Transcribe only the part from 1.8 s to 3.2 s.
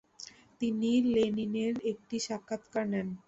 একটি সাক্ষাৎকার নেন।